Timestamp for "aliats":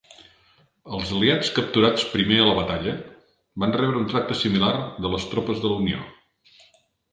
1.17-1.51